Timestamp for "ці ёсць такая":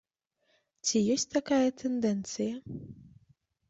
0.87-1.63